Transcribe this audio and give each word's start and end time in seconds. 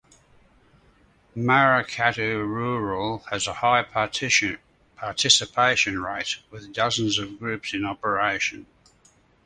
"Maracatu 1.37 2.39
Rural" 2.43 3.19
has 3.29 3.45
a 3.45 3.53
high 3.53 3.83
participation 3.83 4.57
rate 6.01 6.37
with 6.49 6.73
dozens 6.73 7.19
of 7.19 7.37
groups 7.37 7.75
in 7.75 7.85
operation. 7.85 8.65